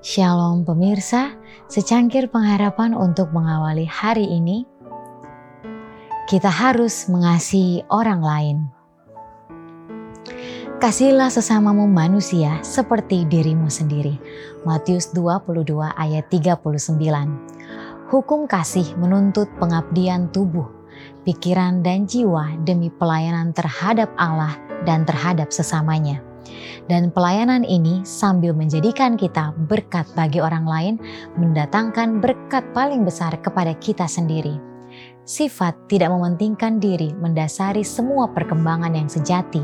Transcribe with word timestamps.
Shalom 0.00 0.64
pemirsa, 0.64 1.36
secangkir 1.68 2.32
pengharapan 2.32 2.96
untuk 2.96 3.36
mengawali 3.36 3.84
hari 3.84 4.24
ini. 4.32 4.64
Kita 6.24 6.48
harus 6.48 7.04
mengasihi 7.12 7.84
orang 7.92 8.24
lain. 8.24 8.56
Kasihilah 10.80 11.28
sesamamu 11.28 11.84
manusia 11.84 12.64
seperti 12.64 13.28
dirimu 13.28 13.68
sendiri. 13.68 14.16
Matius 14.64 15.12
22 15.12 15.68
ayat 15.92 16.32
39. 16.32 18.08
Hukum 18.08 18.48
kasih 18.48 18.96
menuntut 18.96 19.52
pengabdian 19.60 20.32
tubuh, 20.32 20.64
pikiran 21.28 21.84
dan 21.84 22.08
jiwa 22.08 22.56
demi 22.64 22.88
pelayanan 22.88 23.52
terhadap 23.52 24.08
Allah 24.16 24.56
dan 24.88 25.04
terhadap 25.04 25.52
sesamanya. 25.52 26.29
Dan 26.90 27.14
pelayanan 27.14 27.62
ini 27.62 28.02
sambil 28.02 28.50
menjadikan 28.56 29.14
kita 29.14 29.54
berkat 29.70 30.08
bagi 30.18 30.42
orang 30.42 30.66
lain, 30.66 30.94
mendatangkan 31.38 32.18
berkat 32.18 32.66
paling 32.74 33.06
besar 33.06 33.36
kepada 33.38 33.76
kita 33.78 34.10
sendiri. 34.10 34.58
Sifat 35.22 35.86
tidak 35.86 36.10
mementingkan 36.10 36.82
diri 36.82 37.14
mendasari 37.14 37.86
semua 37.86 38.26
perkembangan 38.34 38.90
yang 38.90 39.06
sejati. 39.06 39.62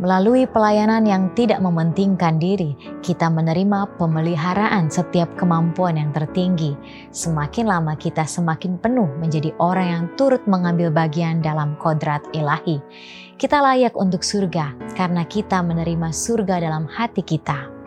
Melalui 0.00 0.48
pelayanan 0.48 1.04
yang 1.04 1.28
tidak 1.36 1.60
mementingkan 1.60 2.40
diri, 2.40 2.72
kita 3.04 3.28
menerima 3.28 4.00
pemeliharaan 4.00 4.88
setiap 4.88 5.28
kemampuan 5.36 6.00
yang 6.00 6.08
tertinggi. 6.16 6.72
Semakin 7.12 7.68
lama 7.68 7.92
kita 8.00 8.24
semakin 8.24 8.80
penuh 8.80 9.12
menjadi 9.20 9.52
orang 9.60 9.88
yang 9.92 10.04
turut 10.16 10.40
mengambil 10.48 10.88
bagian 10.88 11.44
dalam 11.44 11.76
kodrat 11.76 12.24
ilahi. 12.32 12.80
Kita 13.36 13.60
layak 13.60 13.92
untuk 13.92 14.24
surga 14.24 14.72
karena 14.96 15.28
kita 15.28 15.60
menerima 15.60 16.08
surga 16.16 16.64
dalam 16.64 16.88
hati 16.88 17.20
kita 17.20 17.79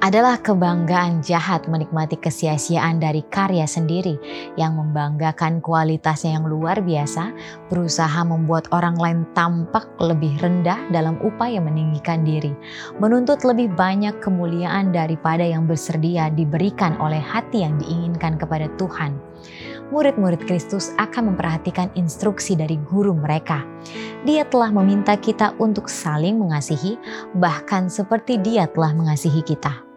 adalah 0.00 0.40
kebanggaan 0.40 1.20
jahat 1.20 1.68
menikmati 1.68 2.16
kesia-siaan 2.16 3.04
dari 3.04 3.20
karya 3.28 3.68
sendiri 3.68 4.16
yang 4.56 4.80
membanggakan 4.80 5.60
kualitasnya 5.60 6.40
yang 6.40 6.48
luar 6.48 6.80
biasa, 6.80 7.36
berusaha 7.68 8.24
membuat 8.24 8.64
orang 8.72 8.96
lain 8.96 9.20
tampak 9.36 9.84
lebih 10.00 10.32
rendah 10.40 10.80
dalam 10.88 11.20
upaya 11.20 11.60
meninggikan 11.60 12.24
diri, 12.24 12.56
menuntut 12.96 13.44
lebih 13.44 13.68
banyak 13.76 14.16
kemuliaan 14.24 14.88
daripada 14.88 15.44
yang 15.44 15.68
bersedia 15.68 16.32
diberikan 16.32 16.96
oleh 16.96 17.20
hati 17.20 17.60
yang 17.60 17.76
diinginkan 17.76 18.40
kepada 18.40 18.72
Tuhan 18.80 19.20
murid-murid 19.90 20.46
Kristus 20.46 20.94
akan 21.02 21.34
memperhatikan 21.34 21.90
instruksi 21.98 22.54
dari 22.54 22.78
guru 22.88 23.10
mereka. 23.10 23.66
Dia 24.22 24.46
telah 24.46 24.70
meminta 24.70 25.18
kita 25.18 25.58
untuk 25.58 25.90
saling 25.90 26.38
mengasihi, 26.38 26.94
bahkan 27.36 27.90
seperti 27.90 28.38
Dia 28.38 28.70
telah 28.70 28.94
mengasihi 28.94 29.42
kita. 29.42 29.89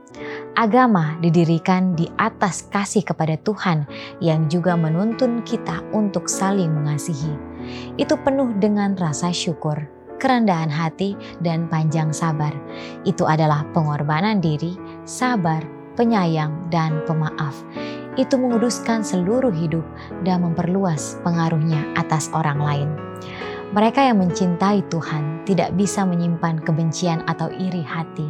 Agama 0.53 1.17
didirikan 1.17 1.97
di 1.97 2.05
atas 2.21 2.69
kasih 2.69 3.01
kepada 3.01 3.33
Tuhan 3.41 3.89
yang 4.21 4.45
juga 4.53 4.77
menuntun 4.77 5.41
kita 5.41 5.81
untuk 5.89 6.29
saling 6.29 6.69
mengasihi. 6.69 7.33
Itu 7.97 8.21
penuh 8.21 8.53
dengan 8.61 8.93
rasa 8.93 9.33
syukur, 9.33 9.89
kerendahan 10.21 10.69
hati, 10.69 11.17
dan 11.41 11.65
panjang 11.73 12.13
sabar. 12.13 12.53
Itu 13.01 13.25
adalah 13.25 13.65
pengorbanan 13.73 14.45
diri, 14.45 14.77
sabar, 15.09 15.65
penyayang, 15.97 16.69
dan 16.69 17.01
pemaaf. 17.09 17.57
Itu 18.13 18.37
menguduskan 18.37 19.01
seluruh 19.01 19.57
hidup 19.57 19.81
dan 20.21 20.45
memperluas 20.45 21.17
pengaruhnya 21.25 21.81
atas 21.97 22.29
orang 22.29 22.61
lain. 22.61 22.89
Mereka 23.73 24.05
yang 24.05 24.21
mencintai 24.21 24.85
Tuhan 24.93 25.49
tidak 25.49 25.73
bisa 25.73 26.05
menyimpan 26.05 26.61
kebencian 26.61 27.25
atau 27.25 27.49
iri 27.49 27.81
hati 27.81 28.29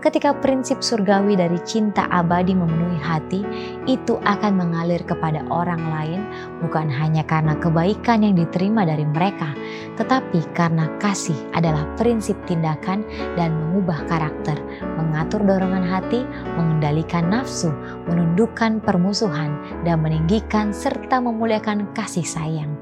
Ketika 0.00 0.32
prinsip 0.40 0.80
surgawi 0.80 1.36
dari 1.36 1.60
cinta 1.60 2.08
abadi 2.08 2.56
memenuhi 2.56 2.96
hati, 3.04 3.44
itu 3.84 4.16
akan 4.24 4.56
mengalir 4.56 5.04
kepada 5.04 5.44
orang 5.52 5.92
lain 5.92 6.24
bukan 6.64 6.88
hanya 6.88 7.20
karena 7.20 7.52
kebaikan 7.60 8.24
yang 8.24 8.32
diterima 8.32 8.88
dari 8.88 9.04
mereka, 9.04 9.52
tetapi 10.00 10.40
karena 10.56 10.88
kasih 11.04 11.36
adalah 11.52 11.84
prinsip 12.00 12.32
tindakan 12.48 13.04
dan 13.36 13.52
mengubah 13.52 14.00
karakter, 14.08 14.56
mengatur 14.96 15.44
dorongan 15.44 15.84
hati, 15.84 16.24
mengendalikan 16.56 17.28
nafsu, 17.28 17.68
menundukkan 18.08 18.80
permusuhan, 18.80 19.52
dan 19.84 20.00
meninggikan 20.00 20.72
serta 20.72 21.20
memuliakan 21.20 21.84
kasih 21.92 22.24
sayang. 22.24 22.72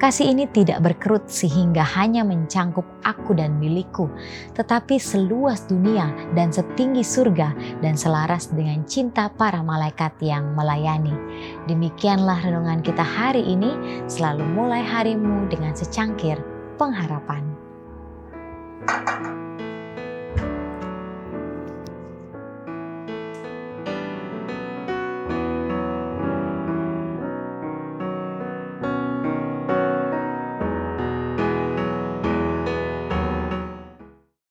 Kasih 0.00 0.32
ini 0.32 0.48
tidak 0.48 0.80
berkerut 0.80 1.28
sehingga 1.28 1.84
hanya 1.84 2.24
mencangkup 2.24 2.84
aku 3.04 3.36
dan 3.36 3.60
milikku, 3.60 4.08
tetapi 4.56 4.96
seluas 4.96 5.68
dunia 5.68 6.08
dan 6.32 6.48
setinggi 6.48 7.04
surga 7.04 7.52
dan 7.84 7.94
selaras 7.94 8.48
dengan 8.48 8.84
cinta 8.88 9.28
para 9.28 9.60
malaikat 9.60 10.16
yang 10.24 10.56
melayani. 10.56 11.12
Demikianlah 11.68 12.40
renungan 12.40 12.80
kita 12.80 13.04
hari 13.04 13.44
ini, 13.44 13.76
selalu 14.08 14.44
mulai 14.56 14.80
harimu 14.80 15.48
dengan 15.52 15.76
secangkir 15.76 16.40
pengharapan. 16.80 17.44
thank 18.80 19.20
you 19.28 19.49